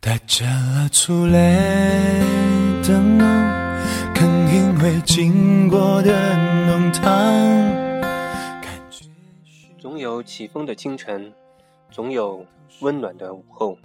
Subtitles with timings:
[0.00, 0.44] 带着
[0.92, 1.38] 初泪
[2.82, 3.20] 的梦，
[4.14, 6.36] 更因为经过的
[6.66, 7.04] 弄堂。
[9.78, 11.32] 总有起风的清晨，
[11.90, 12.44] 总有
[12.80, 13.78] 温暖的午后，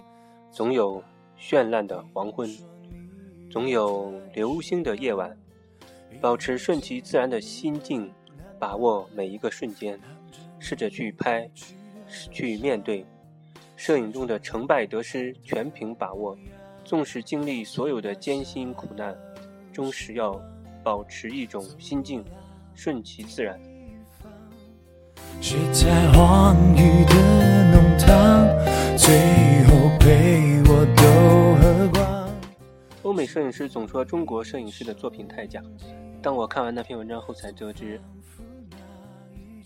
[0.50, 1.02] 总有
[1.40, 2.48] 绚烂的黄昏，
[3.50, 5.36] 总有流星的夜晚。
[6.20, 8.12] 保持顺其自然的心境，
[8.58, 9.98] 把握每一个瞬间，
[10.58, 11.48] 试着去拍，
[12.30, 13.06] 去面对。
[13.84, 16.38] 摄影中的成败得失全凭把握。
[16.84, 19.12] 纵使经历所有的艰辛苦难，
[19.72, 20.40] 终是要
[20.84, 22.24] 保持一种心境，
[22.76, 23.60] 顺其自然。
[25.40, 28.46] 是在的弄堂，
[28.96, 32.30] 最后被我都喝光。
[33.02, 35.60] 欧美摄影师总说中国摄影师的作品太假，
[36.22, 38.00] 当我看完那篇文章后才得知，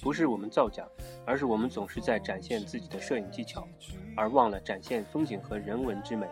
[0.06, 0.86] 不是我们造假，
[1.24, 3.66] 而是我们总是在展现自己的摄影技巧，
[4.14, 6.28] 而忘了展现风景和人文之美。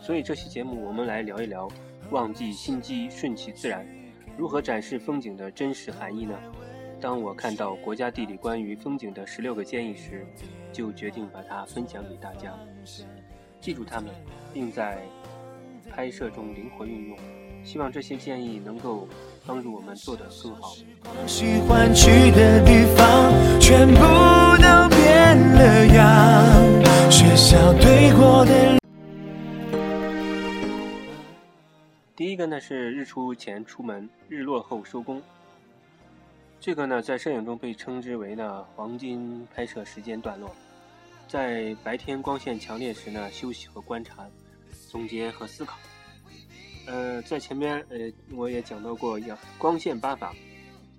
[0.00, 1.68] 所以这期节目我们来聊一聊，
[2.12, 3.84] 忘记心机，顺其自然，
[4.38, 6.38] 如何展示风景的真实含义呢？
[7.00, 10.24] 当我看到国家地理关于风景的十六个建议时，
[10.72, 12.56] 就决定把它分享给大家，
[13.60, 14.14] 记住它们，
[14.54, 15.02] 并在
[15.90, 17.18] 拍摄中灵活运用。
[17.64, 19.06] 希望这些建议能够
[19.46, 20.74] 帮助我们做得更好。
[21.28, 27.10] 喜欢去的地方，全部都变了样。
[27.10, 28.78] 学校对过的。
[32.14, 35.20] 第一个呢是日出前出门，日落后收工。
[36.60, 40.54] 这个呢在摄影中被称之为呢黄金拍摄时间段落。
[41.26, 44.26] 在白天光线强烈时呢休息和观察，
[44.88, 45.76] 总结和思考。
[46.86, 47.98] 呃，在前面呃
[48.36, 50.32] 我也讲到过一样光线八法，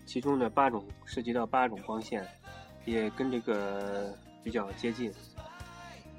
[0.05, 2.27] 其中的八种涉及到八种光线，
[2.85, 5.11] 也跟这个比较接近。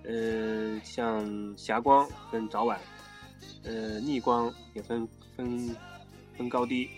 [0.05, 2.79] 呃，像霞光跟早晚。
[3.63, 5.77] 呃，逆光也分分
[6.37, 6.89] 分高低，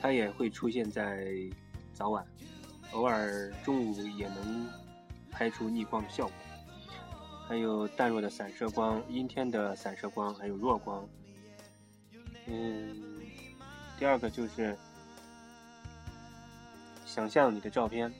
[0.00, 1.26] 它也会出现在
[1.92, 2.26] 早晚，
[2.92, 4.68] 偶尔中午也能
[5.30, 6.32] 拍出逆光的效果。
[7.48, 11.06] 还有淡弱的散射光、阴天的散射光，还有弱光。
[12.46, 13.20] 嗯，
[13.98, 14.76] 第二个就是
[17.12, 18.10] 想象你的照片，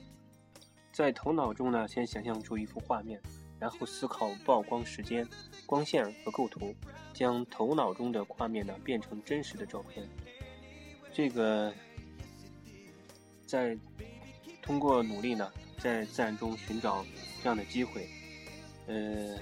[0.92, 3.18] 在头脑中呢，先想象出一幅画面。
[3.58, 5.26] 然后思考曝光时间、
[5.64, 6.74] 光线和构图，
[7.14, 10.06] 将头脑中的画面呢变成真实的照片。
[11.10, 11.72] 这个
[13.46, 13.74] 在
[14.60, 17.02] 通过努力呢，在自然中寻找
[17.42, 18.06] 这样的机会，
[18.88, 19.38] 呃，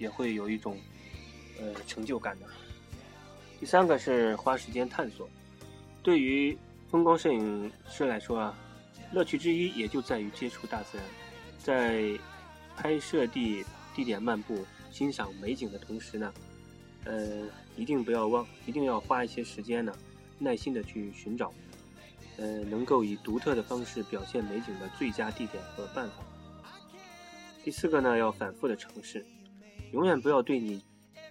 [0.00, 0.76] 也会有一种
[1.60, 2.46] 呃成就感的。
[3.60, 5.28] 第三个是花时间探索。
[6.02, 6.58] 对于
[6.88, 8.58] 风光摄影师来说啊，
[9.12, 11.06] 乐趣之一也就在于接触大自然，
[11.58, 12.18] 在。
[12.76, 13.62] 拍摄地
[13.94, 16.32] 地点漫步、欣赏美景的同时呢，
[17.04, 19.92] 呃，一定不要忘，一定要花一些时间呢，
[20.38, 21.52] 耐心的去寻找，
[22.38, 26.24] 呃，能够以独特的方式表现美景的最佳地点和办法。
[27.62, 29.26] 第四个呢，要反复的尝试，
[29.92, 30.82] 永远不要对你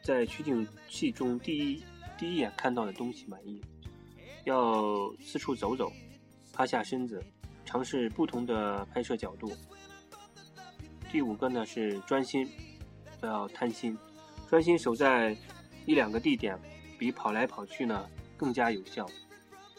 [0.04, 1.84] 在取景器中第一
[2.16, 3.60] 第一眼看到的东西满意，
[4.44, 5.92] 要四处走走，
[6.54, 7.24] 趴下身子，
[7.70, 9.56] 尝试不同的拍摄角度。
[11.12, 12.50] 第五个呢是专心，
[13.20, 13.96] 不要贪心，
[14.50, 15.38] 专心守在
[15.86, 16.60] 一两个地点，
[16.98, 19.08] 比跑来跑去呢更加有效。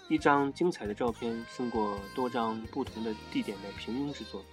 [0.08, 4.44] 一张精彩的照片胜过多张不同的地点的平庸之作。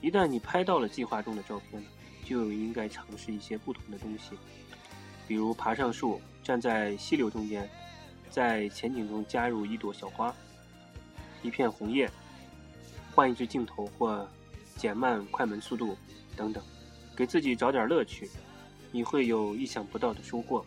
[0.00, 1.84] 一旦你拍到了计划中的照片，
[2.24, 4.38] 就应该尝试一些不同的东西，
[5.26, 7.68] 比如爬上树，站在溪流中间，
[8.30, 10.32] 在前景中加入一朵小花，
[11.42, 12.08] 一片红叶，
[13.18, 14.24] 换一支镜头或。
[14.76, 15.98] 减慢快门速度，
[16.36, 16.62] 等等，
[17.16, 18.30] 给自己找点乐趣，
[18.92, 20.64] 你会有意想不到的收获。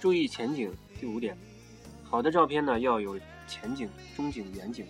[0.00, 1.38] 注意前景，第五点，
[2.02, 3.16] 好的照片呢要有
[3.46, 4.84] 前景、中景、远景，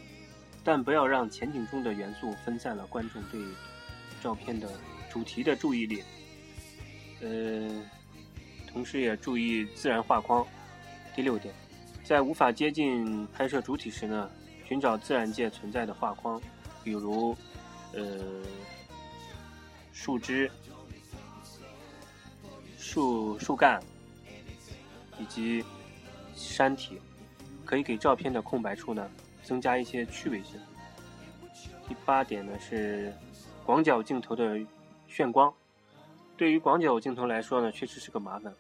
[0.65, 3.39] 但不要让前景中的元素分散了观众对
[4.23, 4.71] 照片的
[5.11, 6.03] 主题的注意力。
[7.21, 7.83] 呃。
[8.69, 10.47] 同时也注意自然画框。
[11.15, 11.55] 第六点，
[12.05, 14.31] 在无法接近拍摄主体时呢，
[14.67, 16.39] 寻找自然界存在的画框，
[16.85, 17.35] 比如，
[17.95, 18.43] 呃，
[19.95, 20.51] 树枝、
[22.77, 23.83] 树树干
[25.19, 25.65] 以及
[26.35, 27.01] 山体，
[27.65, 29.11] 可以给照片的空白处呢
[29.43, 30.61] 增加一些趣味性。
[31.89, 33.11] 第八点呢是
[33.65, 34.61] 广角镜头的
[35.09, 35.51] 炫光，
[36.37, 38.55] 对于广角镜头来说呢，确实是个麻烦。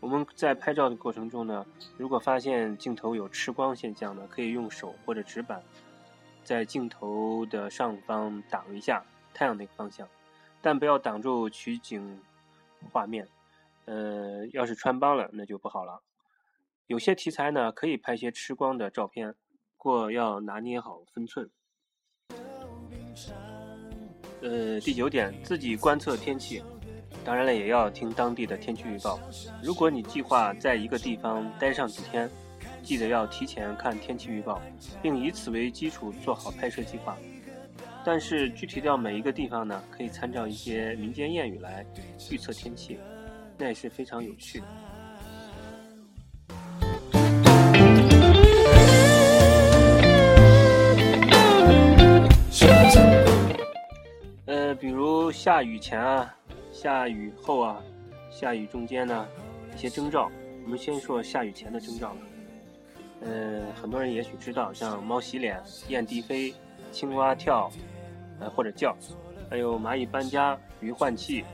[0.00, 1.64] 我们在拍照的过程中呢，
[1.96, 5.62] 如果发现镜头有吃光现象呢，可以用手或者纸板
[6.42, 10.06] 在镜头的上方挡一下太阳那个方向，
[10.60, 12.20] 但不要挡住取景
[12.92, 13.26] 画面。
[13.86, 16.02] 呃，要是穿帮了，那就不好了。
[16.86, 19.34] 有些题材呢，可以拍些吃光的照片，
[19.78, 21.50] 过要拿捏好分寸。
[24.42, 26.62] 呃，第九点，自己观测天气，
[27.24, 29.18] 当然了，也要听当地的天气预报。
[29.62, 32.28] 如果你计划在一个地方待上几天，
[32.82, 34.60] 记得要提前看天气预报，
[35.00, 37.16] 并以此为基础做好拍摄计划。
[38.04, 41.84] 但是具体到每一个地方呢，可以参照一些民间谚语来
[42.30, 42.98] 预测天气，
[43.56, 44.66] 那也是非常有趣的。
[54.46, 56.34] 呃，比如下雨前啊，
[56.74, 57.80] 下雨后啊，
[58.30, 59.26] 下雨中间呢，
[59.72, 60.28] 一些征兆。
[60.64, 62.16] 我们先说下雨前的征兆吧。
[63.20, 66.52] 呃，很多人也许知道，像猫洗脸、燕低飞、
[66.90, 67.70] 青蛙跳，
[68.40, 68.94] 呃或者叫，
[69.48, 71.44] 还有蚂蚁搬家、鱼换气，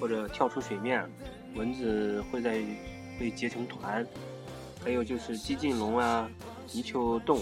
[0.00, 1.06] 或者跳出水面，
[1.54, 2.58] 蚊子会在
[3.20, 4.04] 会结成团，
[4.82, 6.30] 还有就是鸡进笼啊、
[6.72, 7.38] 泥鳅动，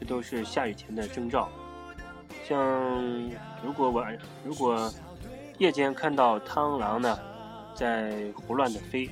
[0.00, 1.48] 这都是下雨前的征兆。
[2.44, 3.30] 像
[3.62, 4.92] 如果晚如果
[5.58, 7.18] 夜间看到螳螂呢
[7.74, 9.08] 在胡乱的飞，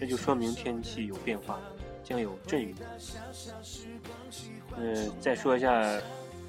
[0.00, 1.58] 那就说明天气有变化，
[2.02, 2.74] 将有阵雨。
[4.76, 5.82] 嗯，再说一下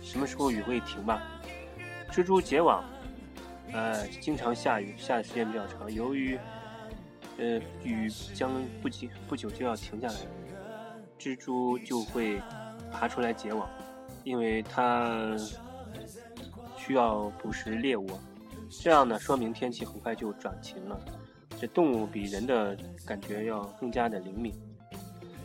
[0.01, 1.21] 什么时候雨会停吧。
[2.12, 2.83] 蜘蛛结网，
[3.74, 6.39] 呃，经常下雨，下的时间比较长，由于
[7.38, 8.51] 呃雨将
[8.81, 10.16] 不久不久就要停下来，
[11.19, 12.42] 蜘蛛就会
[12.92, 13.69] 爬出来结网，
[14.24, 15.36] 因为它。
[16.77, 18.07] 需要捕食猎物，
[18.69, 21.00] 这样呢，说明天气很快就转晴了。
[21.60, 24.54] 这动物比人的感觉要更加的灵敏。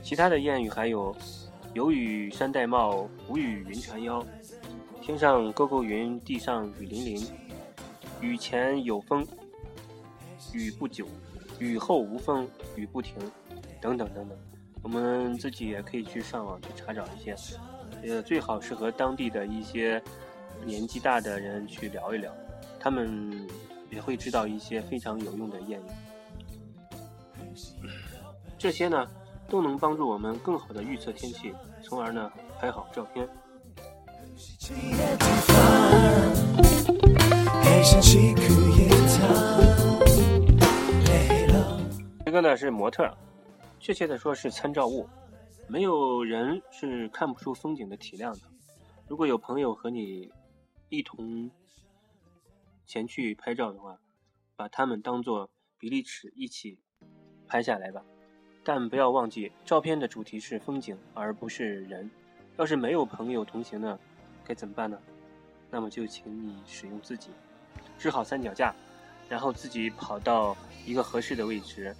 [0.03, 1.17] 其他的谚语还有
[1.75, 4.25] “有雨山戴帽，无雨云缠腰
[5.01, 7.27] ”，“天上勾勾云，地上雨淋淋
[8.21, 9.27] ”，“雨前有风，
[10.53, 11.07] 雨不久；
[11.59, 13.17] 雨后无风，雨不停”
[13.81, 14.39] 等等等等。
[14.83, 17.35] 我们自己也可以去上网去查找一些，
[18.03, 20.03] 呃，最好是和当地的一些。
[20.65, 22.33] 年纪大的人去聊一聊，
[22.85, 23.49] 他们
[23.89, 25.85] 也会知道一些非常有用的谚语。
[28.59, 29.07] 这些呢，
[29.49, 33.27] 都能帮助我们更好的预测天气，从而呢拍好照片。
[42.27, 43.11] 这个呢是模特，
[43.81, 45.09] 确切的说是参照物，
[45.69, 48.41] 没有人是看不出风景的体量的。
[49.09, 50.31] 如果有朋友和你。
[50.91, 51.51] 一同
[52.87, 53.99] 前去拍照的话，
[54.57, 56.79] 把他们当做比例尺一起
[57.47, 58.05] 拍下来吧。
[58.63, 62.11] 但不要忘记，照片的主题是风景，而不是人。
[62.57, 63.99] 要是没有朋友同行呢，
[64.45, 64.99] 该怎么办呢？
[65.71, 67.31] 那么就请你使用自己
[67.99, 68.75] 支好三脚架，
[69.29, 70.57] 然后自己跑到
[70.87, 71.95] 一个合适的位置，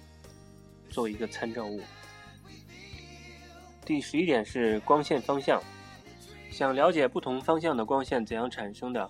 [0.89, 1.81] 做一个参照物。
[3.85, 5.61] 第十一点是光线方向。
[6.49, 9.09] 想了解不同方向的光线怎样产生的，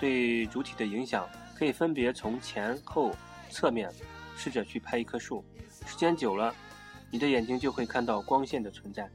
[0.00, 3.14] 对主体的影响，可以分别从前后、
[3.50, 3.92] 侧面
[4.34, 5.44] 试着去拍一棵树。
[5.86, 6.54] 时间久了，
[7.10, 9.08] 你的眼睛就会看到光线的存在。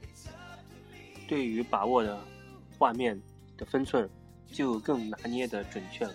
[1.26, 2.16] 对于把握的
[2.78, 3.20] 画面
[3.56, 4.08] 的分寸，
[4.52, 6.14] 就更拿捏的准确了。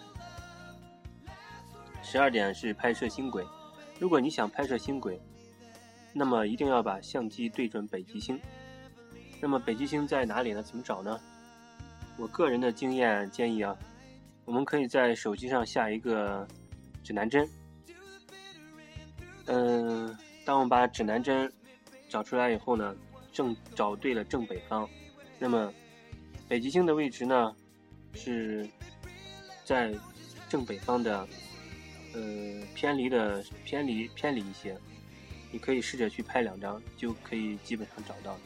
[2.01, 3.45] 十二点是拍摄星轨。
[3.99, 5.19] 如果你想拍摄星轨，
[6.13, 8.39] 那么一定要把相机对准北极星。
[9.41, 10.63] 那么北极星在哪里呢？
[10.63, 11.19] 怎么找呢？
[12.17, 13.75] 我个人的经验建议啊，
[14.45, 16.47] 我们可以在手机上下一个
[17.03, 17.47] 指南针。
[19.45, 21.51] 嗯，当我们把指南针
[22.09, 22.95] 找出来以后呢，
[23.31, 24.89] 正找对了正北方，
[25.39, 25.73] 那么
[26.47, 27.55] 北极星的位置呢
[28.13, 28.67] 是
[29.63, 29.93] 在
[30.49, 31.27] 正北方的，
[32.13, 32.21] 呃，
[32.75, 34.77] 偏离的偏离偏离一些，
[35.51, 38.37] 你可以试着去拍两张，就可以基本上找到。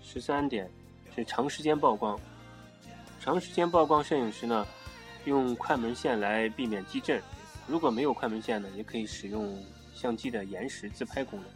[0.00, 0.70] 十三点。
[1.14, 2.18] 是长时间曝光，
[3.22, 4.66] 长时间曝光摄影时呢，
[5.26, 7.22] 用快门线来避免激震。
[7.68, 9.64] 如果没有快门线呢，也可以使用
[9.94, 11.48] 相机的延时自拍功能。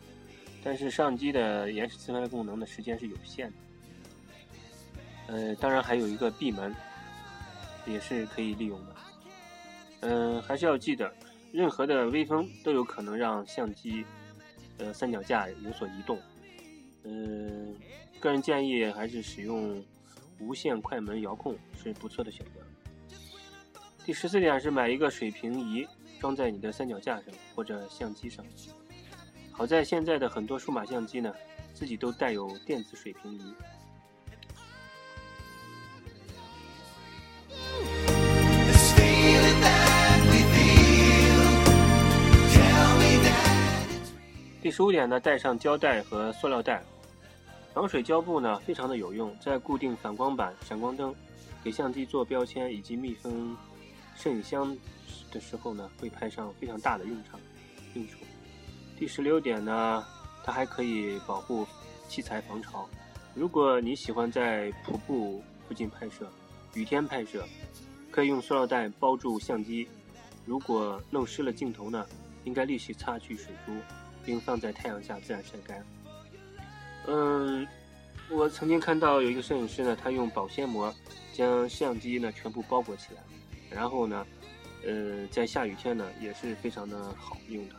[0.63, 3.55] 但是相机的延时自拍功能的时间是有限的。
[5.27, 6.73] 呃，当然还有一个闭门，
[7.85, 8.97] 也是可以利用的。
[10.03, 11.13] 嗯，还是要记得，
[11.51, 14.07] 任何的微风都有可能让相机
[14.79, 16.17] 呃三脚架有所移动。
[17.03, 17.75] 嗯。
[18.19, 19.85] 个人建议还是使用
[20.39, 22.61] 无线快门遥控是不错的选择。
[24.05, 25.87] 第十四点是买一个水平仪，
[26.21, 27.25] 装在你的三脚架上
[27.55, 28.45] 或者相机上。
[29.51, 31.33] 好在现在的很多数码相机呢，
[31.73, 33.55] 自己都带有电子水平仪。
[44.63, 46.83] 第十五点呢，带上胶带和塑料袋。
[47.77, 51.15] 防水胶布呢，非常的有用，在固定反光板、闪光灯、
[51.63, 53.55] 给相机做标签以及密封
[54.17, 54.75] 摄影箱
[55.31, 57.39] 的时候呢，会派上非常大的用场
[57.93, 58.17] 用处。
[58.99, 60.03] 第十六点呢，
[60.43, 61.67] 它还可以保护
[62.09, 62.89] 器材防潮。
[63.35, 66.27] 如果你喜欢在瀑布附近拍摄、
[66.73, 67.47] 雨天拍摄，
[68.11, 69.87] 可以用塑料袋包住相机。
[70.47, 72.07] 如果弄湿了镜头呢，
[72.45, 73.73] 应该立即擦去水珠。
[74.25, 75.87] 并放在太阳下自然晒干。
[77.09, 77.67] 嗯，
[78.29, 80.93] 我曾经看到有一个摄影师呢，他用保鲜膜
[81.33, 83.23] 将相机呢全部包裹起来，
[83.71, 84.27] 然后呢，
[84.85, 87.75] 呃，在下雨天呢也是非常的好用的。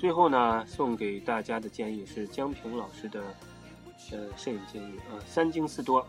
[0.00, 3.22] 最后呢，送给大家的建议是江平老师的
[4.12, 6.06] 呃摄影建议啊，三精四多。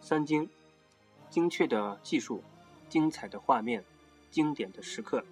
[0.00, 0.48] 三精：
[1.30, 2.42] 精确的技术、
[2.88, 3.84] 精彩的画面、
[4.30, 5.24] 经典的时刻。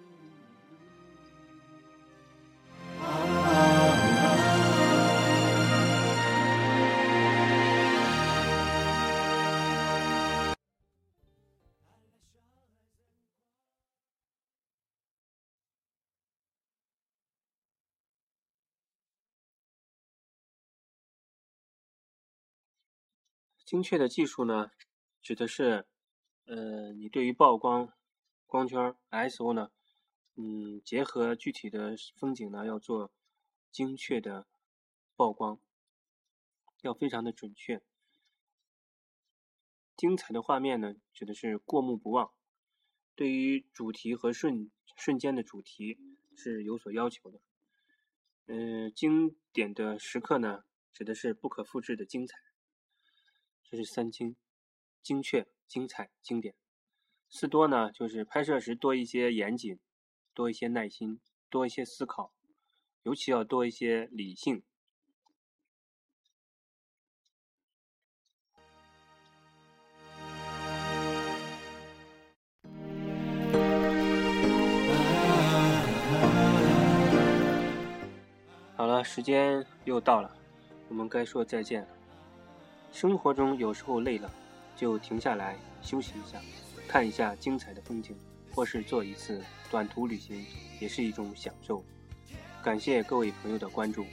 [23.73, 24.69] 精确的技术呢，
[25.19, 25.87] 指的是，
[26.45, 27.91] 呃，你对于曝光、
[28.45, 29.71] 光圈、ISO 呢，
[30.35, 33.11] 嗯，结合具体的风景呢，要做
[33.71, 34.45] 精确的
[35.15, 35.59] 曝光，
[36.83, 37.81] 要非常的准确。
[39.97, 42.31] 精彩的画面呢，指的是过目不忘，
[43.15, 45.97] 对于主题和瞬瞬间的主题
[46.35, 47.41] 是有所要求的。
[48.45, 50.63] 嗯，经典的时刻呢，
[50.93, 52.37] 指的是不可复制的精彩。
[53.73, 54.35] 这是三精，
[55.01, 56.53] 精确、精彩、经典。
[57.27, 59.79] 四多呢，就是拍摄时多一些严谨，
[60.31, 62.31] 多一些耐心，多一些思考，
[63.01, 64.61] 尤其要多一些理性。
[78.75, 80.37] 好了，时间又到了，
[80.89, 82.02] 我们该说再见了。
[82.93, 84.31] 生活中有时候累了，
[84.75, 86.39] 就停下来休息一下，
[86.87, 88.15] 看一下精彩的风景，
[88.53, 90.45] 或是做一次短途旅行，
[90.79, 91.83] 也是一种享受。
[92.63, 94.05] 感谢各位朋友的关注，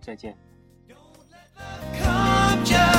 [0.00, 0.36] 再见。
[0.88, 0.96] Don't
[1.32, 2.95] let love come